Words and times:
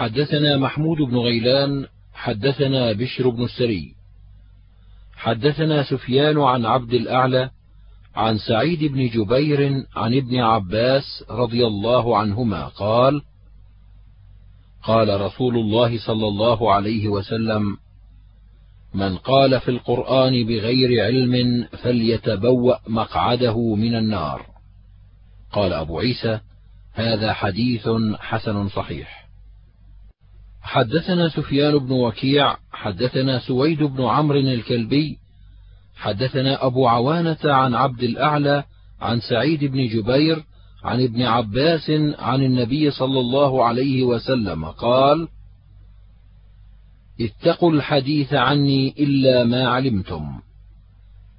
حدثنا 0.00 0.56
محمود 0.56 0.98
بن 0.98 1.16
غيلان 1.16 1.86
حدثنا 2.14 2.92
بشر 2.92 3.28
بن 3.28 3.44
السري. 3.44 3.94
حدثنا 5.16 5.82
سفيان 5.82 6.40
عن 6.40 6.66
عبد 6.66 6.94
الأعلى 6.94 7.50
عن 8.14 8.38
سعيد 8.38 8.84
بن 8.84 9.08
جبير 9.08 9.84
عن 9.96 10.14
ابن 10.14 10.36
عباس 10.36 11.24
رضي 11.30 11.66
الله 11.66 12.18
عنهما 12.18 12.68
قال 12.68 13.22
قال 14.82 15.20
رسول 15.20 15.56
الله 15.58 15.98
صلى 15.98 16.28
الله 16.28 16.72
عليه 16.72 17.08
وسلم 17.08 17.76
من 18.94 19.16
قال 19.16 19.60
في 19.60 19.70
القرآن 19.70 20.46
بغير 20.46 21.04
علم 21.04 21.64
فليتبوأ 21.82 22.76
مقعده 22.88 23.74
من 23.74 23.94
النار 23.94 24.46
قال 25.52 25.72
أبو 25.72 25.98
عيسى 25.98 26.40
هذا 26.92 27.32
حديث 27.32 27.88
حسن 28.18 28.68
صحيح 28.68 29.19
حدثنا 30.62 31.28
سفيان 31.28 31.78
بن 31.78 31.92
وكيع 31.92 32.56
حدثنا 32.72 33.38
سويد 33.38 33.82
بن 33.82 34.04
عمرو 34.04 34.38
الكلبي 34.38 35.18
حدثنا 35.96 36.66
أبو 36.66 36.88
عوانة 36.88 37.38
عن 37.44 37.74
عبد 37.74 38.02
الأعلى 38.02 38.64
عن 39.00 39.20
سعيد 39.20 39.64
بن 39.64 39.86
جبير 39.86 40.44
عن 40.84 41.02
ابن 41.02 41.22
عباس 41.22 41.90
عن 42.18 42.42
النبي 42.42 42.90
صلى 42.90 43.20
الله 43.20 43.64
عليه 43.64 44.04
وسلم 44.04 44.64
قال 44.64 45.28
اتقوا 47.20 47.72
الحديث 47.72 48.34
عني 48.34 48.94
إلا 48.98 49.44
ما 49.44 49.68
علمتم 49.68 50.40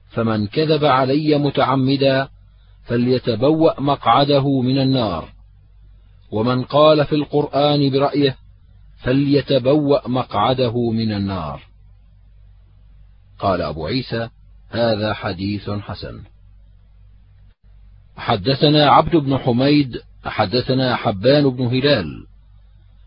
فمن 0.10 0.48
كذب 0.48 0.86
علي 0.86 1.38
متعمدا 1.38 2.28
فليتبوأ 2.84 3.82
مقعده 3.82 4.62
من 4.62 4.82
النار 4.82 5.30
ومن 6.32 6.64
قال 6.64 7.06
في 7.06 7.16
القرآن 7.16 7.90
برأيه 7.90 8.36
فليتبوأ 9.04 10.08
مقعده 10.08 10.92
من 10.92 11.12
النار. 11.12 11.62
قال 13.40 13.62
أبو 13.62 13.88
عيسى 13.88 14.30
هذا 14.70 15.14
حديث 15.14 15.70
حسن. 15.70 16.22
حدثنا 18.18 18.90
عبد 18.90 19.16
بن 19.16 19.38
حميد 19.38 20.02
حدثنا 20.26 20.96
حبان 20.96 21.50
بن 21.50 21.66
هلال 21.66 22.26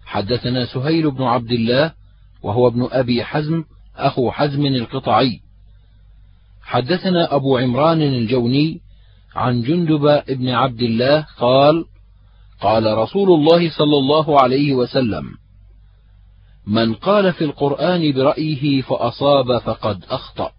حدثنا 0.04 0.66
سهيل 0.66 1.10
بن 1.10 1.22
عبد 1.22 1.50
الله 1.52 1.92
وهو 2.42 2.68
ابن 2.68 2.88
أبي 2.92 3.24
حزم 3.24 3.64
أخو 3.96 4.30
حزم 4.30 4.66
القطعي. 4.66 5.40
حدثنا 6.62 7.34
أبو 7.34 7.58
عمران 7.58 8.02
الجوني 8.02 8.80
عن 9.34 9.62
جندب 9.62 10.22
بن 10.28 10.48
عبد 10.48 10.82
الله 10.82 11.26
قال 11.38 11.84
قال 12.60 12.98
رسول 12.98 13.30
الله 13.30 13.70
صلى 13.70 13.96
الله 13.96 14.40
عليه 14.40 14.74
وسلم 14.74 15.43
من 16.66 16.94
قال 16.94 17.32
في 17.32 17.44
القرآن 17.44 18.12
برأيه 18.12 18.82
فأصاب 18.82 19.58
فقد 19.58 20.04
أخطأ. 20.10 20.52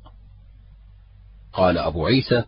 قال 1.53 1.77
أبو 1.77 2.05
عيسى 2.05 2.43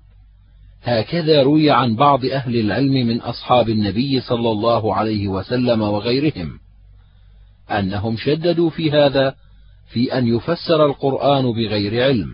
هكذا 0.84 1.44
روي 1.44 1.72
عن 1.72 1.96
بعض 1.96 2.26
أهل 2.26 2.60
العلم 2.60 2.94
من 3.08 3.22
أصحاب 3.22 3.70
النبي 3.70 4.22
صلى 4.22 4.52
الله 4.52 4.96
عليه 4.96 5.28
وسلم 5.28 5.82
وغيرهم 5.82 6.60
أنهم 7.72 8.18
شددوا 8.18 8.70
في 8.70 8.92
هذا 8.92 9.36
في 9.94 10.18
أن 10.18 10.28
يفسر 10.28 10.86
القرآن 10.86 11.44
بغير 11.44 12.04
علم. 12.04 12.30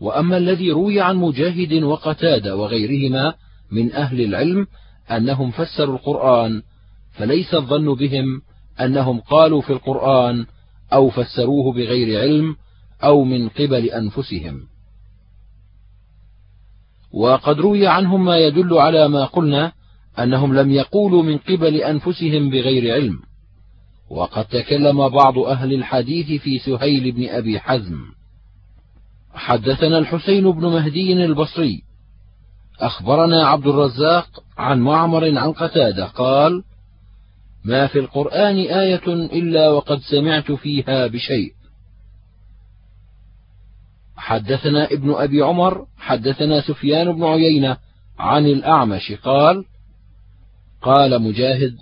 وأما 0.00 0.36
الذي 0.36 0.70
روي 0.70 1.00
عن 1.00 1.16
مجاهد 1.16 1.82
وقتاده 1.82 2.56
وغيرهما 2.56 3.34
من 3.70 3.92
أهل 3.92 4.20
العلم 4.20 4.66
أنهم 5.10 5.50
فسروا 5.50 5.94
القرآن 5.94 6.62
فليس 7.12 7.54
الظن 7.54 7.94
بهم 7.94 8.42
أنهم 8.80 9.20
قالوا 9.20 9.60
في 9.60 9.72
القرآن 9.72 10.46
أو 10.92 11.10
فسروه 11.10 11.72
بغير 11.72 12.20
علم 12.20 12.56
أو 13.04 13.24
من 13.24 13.48
قبل 13.48 13.84
أنفسهم. 13.84 14.60
وقد 17.12 17.60
روي 17.60 17.86
عنهم 17.86 18.24
ما 18.24 18.38
يدل 18.38 18.78
على 18.78 19.08
ما 19.08 19.24
قلنا 19.24 19.72
أنهم 20.18 20.54
لم 20.54 20.70
يقولوا 20.70 21.22
من 21.22 21.38
قبل 21.38 21.76
أنفسهم 21.76 22.50
بغير 22.50 22.94
علم. 22.94 23.18
وقد 24.10 24.44
تكلم 24.44 25.08
بعض 25.08 25.38
أهل 25.38 25.72
الحديث 25.72 26.42
في 26.42 26.58
سهيل 26.58 27.12
بن 27.12 27.28
أبي 27.28 27.60
حزم. 27.60 27.98
حدثنا 29.34 29.98
الحسين 29.98 30.50
بن 30.50 30.66
مهدي 30.66 31.12
البصري. 31.12 31.82
أخبرنا 32.80 33.46
عبد 33.46 33.66
الرزاق 33.66 34.42
عن 34.58 34.80
معمر 34.80 35.38
عن 35.38 35.52
قتادة 35.52 36.06
قال 36.06 36.62
ما 37.64 37.86
في 37.86 37.98
القرآن 37.98 38.56
آية 38.56 39.06
إلا 39.08 39.68
وقد 39.70 39.98
سمعت 40.00 40.52
فيها 40.52 41.06
بشيء. 41.06 41.52
حدثنا 44.16 44.92
ابن 44.92 45.14
أبي 45.14 45.42
عمر 45.42 45.86
حدثنا 45.98 46.60
سفيان 46.60 47.12
بن 47.12 47.24
عيينة 47.24 47.76
عن 48.18 48.46
الأعمش 48.46 49.12
قال 49.12 49.64
قال 50.82 51.22
مجاهد 51.22 51.76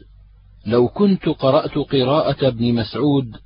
لو 0.67 0.89
كنت 0.89 1.29
قرأت 1.29 1.79
قراءة 1.79 2.49
ابن 2.49 2.75
مسعود 2.75 3.37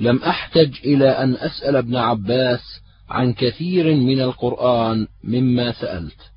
لم 0.00 0.16
أحتج 0.22 0.74
إلى 0.84 1.08
أن 1.08 1.34
أسأل 1.34 1.76
ابن 1.76 1.96
عباس 1.96 2.60
عن 3.08 3.32
كثير 3.32 3.94
من 3.94 4.20
القرآن 4.20 5.06
مما 5.24 5.72
سألت. 5.72 6.30